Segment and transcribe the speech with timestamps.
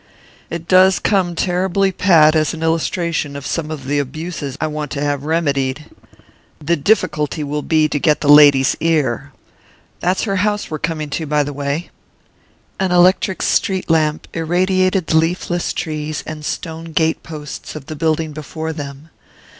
[0.49, 4.89] "It does come terribly pat as an illustration of some of the abuses I want
[4.93, 5.85] to have remedied.
[6.57, 9.31] The difficulty will be to get the lady's ear.
[9.99, 11.91] That's her house we're coming to, by the way."
[12.79, 18.31] An electric street lamp irradiated the leafless trees and stone gate posts of the building
[18.31, 19.09] before them.